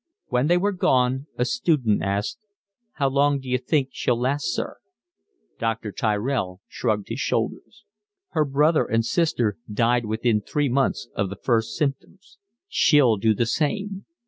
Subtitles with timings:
[0.29, 2.39] When they were gone a student asked:
[2.93, 4.77] "How long d'you think she'll last, sir?"
[5.59, 5.91] Dr.
[5.91, 7.85] Tyrell shrugged his shoulders.
[8.29, 12.39] "Her brother and sister died within three months of the first symptoms.
[12.67, 14.05] She'll do the same.